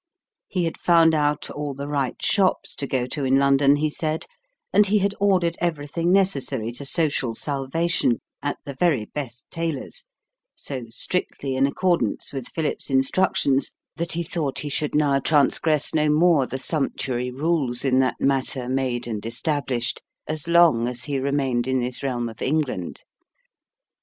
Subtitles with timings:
[0.47, 4.25] He had found out all the right shops to go to in London, he said;
[4.73, 10.05] and he had ordered everything necessary to social salvation at the very best tailor's,
[10.55, 16.09] so strictly in accordance with Philip's instructions that he thought he should now transgress no
[16.09, 21.67] more the sumptuary rules in that matter made and established, as long as he remained
[21.67, 23.01] in this realm of England.